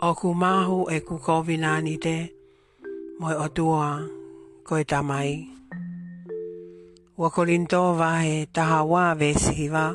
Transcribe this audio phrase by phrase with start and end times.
[0.00, 2.18] o ku mahu e ku kovinani te,
[3.18, 3.98] moi o tua
[4.62, 5.30] koe tamai.
[7.18, 7.66] Wakolin
[8.00, 9.86] vahe taha wā vesiva.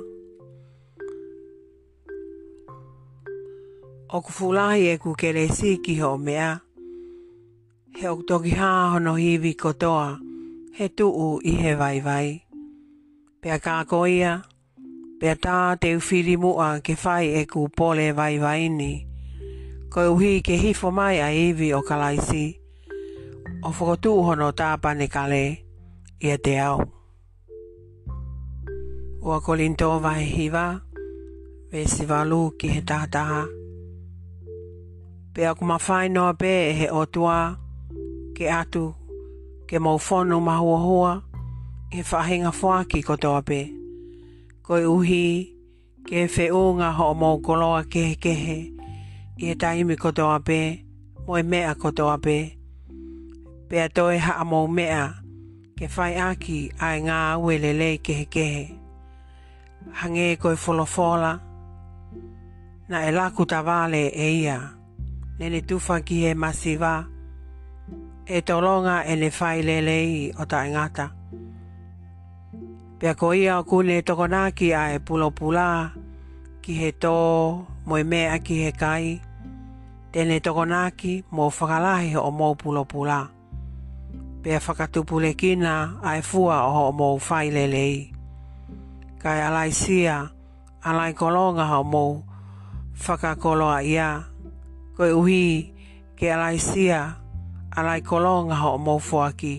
[4.15, 6.51] O ku fulahi e ku kere siki ho mea,
[7.95, 10.19] he o toki hono hivi kotoa,
[10.75, 12.27] he tuu i he vai vai.
[13.41, 14.33] Pea kā koia,
[15.19, 18.91] pea tā te uwhiri mua ke whai e ku pole vai vai ni.
[18.99, 19.11] Pea
[19.93, 22.57] ko uhi ke hifo mai a iwi o kalaisi.
[23.61, 25.41] O whakotu hono tāpane kale
[26.25, 26.79] i a te ao.
[29.21, 30.65] Ua kolinto vai hiva,
[31.71, 33.45] vesi valu ki he tātaha.
[35.33, 37.37] Pea kuma whainoa pē e he o tua,
[38.37, 38.87] ke atu,
[39.69, 41.13] ke mauwhono mahua hua,
[41.93, 43.61] he whahinga whaki kotoa pē.
[44.65, 45.25] Koi uhi,
[46.09, 48.59] ke whe o ngā ho mō koloa kehe kehe
[49.37, 50.85] i e taimi koto ape,
[51.27, 52.57] mo e mea koto ape.
[53.67, 55.09] Pea toi ha amo mea,
[55.77, 58.69] ke whai aki ai e ngā aue ke kehe kehe.
[59.91, 61.39] Hange e koe folofola,
[62.89, 64.59] na e laku ta vale e ia,
[65.39, 67.03] nene tufa ki e masiva,
[68.27, 71.09] e tolonga e ne whai lelei o ta ingata.
[72.99, 75.89] Pea ko ia o kune tokonaki ai e pulopula
[76.61, 77.17] ki he tō,
[77.85, 79.19] mo me aki he kai,
[80.11, 83.27] tēnei tokonaki mō whakalahi o mo pulo pula.
[84.41, 88.11] Pea whakatupule kina a e fua o ho mō whai lelei.
[89.19, 90.15] Kai alai sia,
[90.83, 92.03] alai kolonga ho mō
[93.05, 94.09] whakakoloa ia.
[94.95, 95.73] Koe uhi
[96.15, 97.19] ke alai sia,
[97.75, 99.55] alai kolonga ho mō fuaki.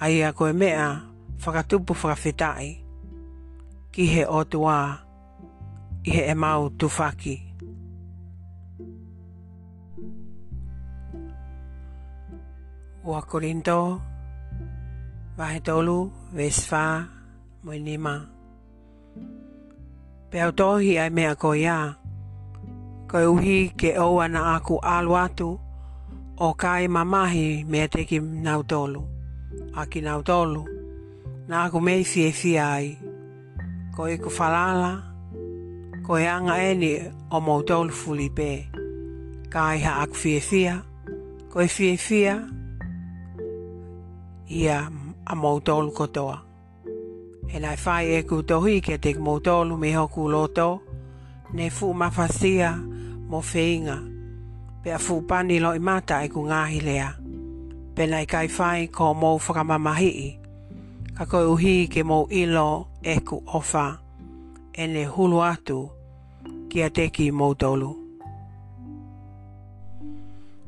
[0.00, 1.02] Aia koe mea
[1.42, 2.78] whakatupu whakawhetai.
[3.92, 5.07] Ki he o tuaa
[6.08, 7.36] i he e mau tuwhaki.
[13.04, 13.78] Ua Korinto,
[15.36, 15.98] vahe tolu,
[16.32, 17.04] vesfa,
[17.64, 18.14] mui nima.
[20.30, 21.76] Peau tohi ai mea ko ia,
[23.10, 25.48] koe uhi ke oua na aku alu atu,
[26.46, 28.16] o kai mamahi mea teki
[28.46, 29.02] nau tolu,
[29.80, 30.62] aki nau tolu,
[31.48, 32.88] na aku mei fie fie ai,
[33.96, 35.16] koe ku falala, koe
[36.08, 36.92] ko e anga e ni
[37.28, 37.60] o mou
[38.00, 38.50] fuli pē.
[39.52, 40.80] Ka i ha ak fie fia,
[41.52, 42.40] ko e fie fia,
[44.48, 44.88] ia
[45.26, 46.36] a mou tolu kotoa.
[47.54, 48.42] E lai whai e ku
[48.80, 50.80] ke te mou tolu me hoku loto,
[51.54, 52.70] ne fu mawhasia
[53.30, 53.96] mo whiinga,
[54.82, 57.08] pe a fu pani lo i mata e ku ngahi lea.
[57.94, 60.38] Pe lai kai whai ko mou whakamamahi i,
[61.16, 62.68] ka koe uhi ke mou ilo
[63.02, 63.86] e ku ofa,
[64.72, 65.97] e ne hulu atu,
[66.68, 67.90] kia te ki mōtolu.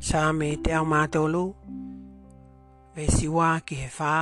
[0.00, 1.42] Sāme te ao mātolu,
[2.96, 4.12] e siwā ki he whā,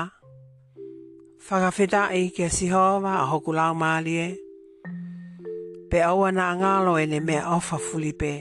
[1.49, 4.25] whakawhita i kia sihova a hoku lau mālie,
[5.91, 8.33] pe aua nā ngālo e ne mea ofa fulipe,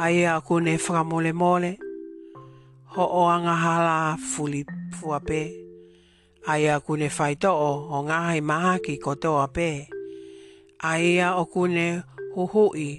[0.00, 1.74] a ia e a kune whakamole mole,
[2.96, 3.96] ho o anga hala
[4.32, 4.64] fuli
[4.96, 5.42] fua pe,
[6.48, 9.68] a ia e kune whaito o ngāhi maha ki kotoa pe,
[10.88, 12.90] a ia e o kune whakamole hohoi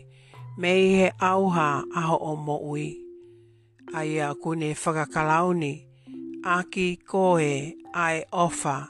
[0.58, 2.98] me he auha aho o moui.
[3.94, 5.86] Ai a kune whakakalauni,
[6.56, 8.88] aki koe ai ofa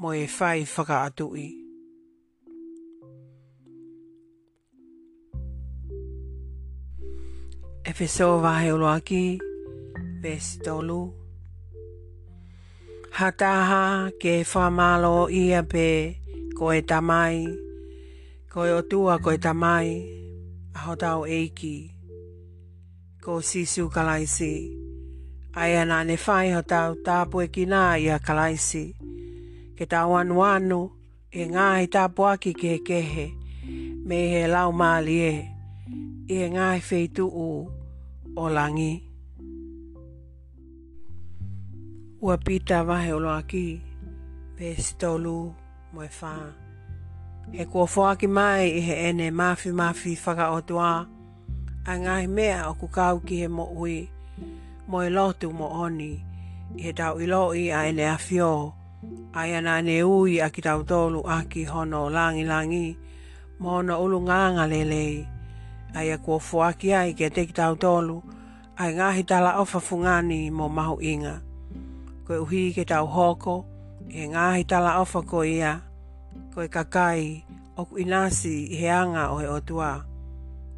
[0.00, 1.26] mo e whai whakaatui.
[1.34, 1.54] atu i.
[8.76, 9.40] uloaki,
[10.22, 11.12] vesi tolu.
[13.18, 13.82] Hataha
[14.20, 16.14] ke whamalo ia pe
[16.58, 16.80] koe tamai.
[16.80, 17.67] Hataha ke whamalo ia pe tamai.
[18.48, 19.90] Ko e otua ko e tamai,
[20.72, 21.92] a hotau eiki.
[23.20, 24.52] Ko sisu kalaisi,
[25.52, 28.84] ai ana ne whai hotau tāpu e kina i a kalaisi.
[29.76, 30.80] Ke tau anu anu,
[31.28, 33.26] e ngā he tāpu aki ke kehe,
[34.08, 35.34] me he lau māli e,
[36.36, 37.48] e ngā he feitu u
[38.42, 38.94] o langi.
[42.24, 43.66] Ua pita vahe olo aki,
[44.58, 45.36] vestolu
[45.92, 46.67] moe whaa.
[47.56, 51.06] He kua whaaki mai i he ene mafi mafi whaka o tua.
[51.90, 53.98] A ngai mea o ku kau ki he mo ui.
[54.88, 56.12] Mo i e lotu mo oni.
[56.76, 58.52] I he tau i loi a ene a fio.
[59.32, 62.86] A i ana ne ui a ki tau tolu a ki hono langi langi.
[63.60, 65.16] Mo ona ulu nganga lelei.
[65.96, 68.16] A i a kua whaaki ai ki a te ki tau tolu.
[68.80, 71.34] A i ngahi tala ofa fungani mo mahu inga.
[72.26, 73.56] Koe uhi ke tau hoko.
[74.20, 75.32] E ngahi tala ofa ko ia.
[75.32, 75.87] Koe uhi ke tau hoko
[76.54, 77.22] ko e kakai
[77.80, 79.92] o ku inasi i heanga o he otua.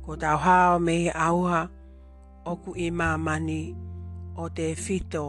[0.05, 1.63] Ko tau hao me he auha
[2.51, 3.63] o ku i mamani
[4.43, 5.27] o te fito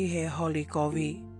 [0.00, 1.33] i he holy COVID.